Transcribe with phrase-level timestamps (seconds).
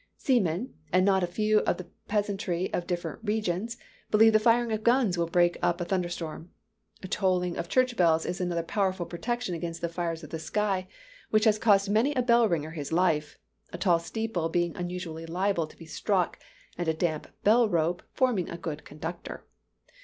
[0.17, 3.77] Seamen, and not a few of the peasantry of different regions,
[4.09, 6.49] believe the firing of guns will break up a thunder storm.
[7.07, 10.87] Tolling of church bells is another powerful protection against the fires of the sky,
[11.29, 13.37] which has cost many a bell ringer his life;
[13.71, 16.39] a tall steeple being unusually liable to be struck,
[16.79, 19.45] and a damp bell rope forming a good conductor.